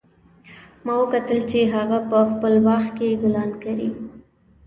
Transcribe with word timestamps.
ما 0.85 0.93
وکتل 1.01 1.39
چې 1.51 1.59
هغه 1.73 1.97
په 2.09 2.17
خپل 2.29 2.53
باغ 2.65 2.83
کې 2.97 3.19
ګلان 3.21 3.51
کري 3.63 3.89